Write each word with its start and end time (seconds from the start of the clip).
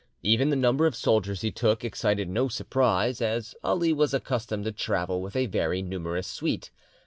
Even 0.23 0.49
the 0.49 0.55
number 0.55 0.87
of 0.87 0.95
soldiers 0.95 1.41
he 1.41 1.51
took 1.51 1.85
excited 1.85 2.27
no 2.27 2.47
surprise, 2.47 3.21
as 3.21 3.53
Ali 3.63 3.93
was 3.93 4.15
accustomed 4.15 4.65
to 4.65 4.71
travel 4.71 5.21
with 5.21 5.35
a 5.35 5.45
very 5.45 5.83
numerous 5.83 6.25
suite. 6.25 6.71